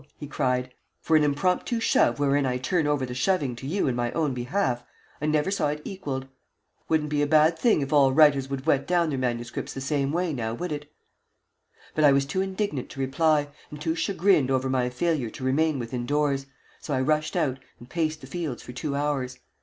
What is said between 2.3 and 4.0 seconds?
I turn over the shoving to you in